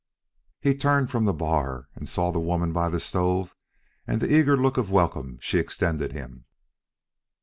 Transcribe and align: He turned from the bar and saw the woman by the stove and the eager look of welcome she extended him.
He 0.59 0.73
turned 0.73 1.11
from 1.11 1.25
the 1.25 1.31
bar 1.33 1.87
and 1.93 2.09
saw 2.09 2.31
the 2.31 2.39
woman 2.39 2.73
by 2.73 2.89
the 2.89 2.99
stove 2.99 3.55
and 4.07 4.19
the 4.19 4.33
eager 4.33 4.57
look 4.57 4.77
of 4.77 4.89
welcome 4.89 5.37
she 5.43 5.59
extended 5.59 6.11
him. 6.11 6.45